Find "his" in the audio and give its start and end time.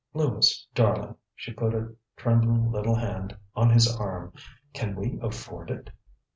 3.69-3.87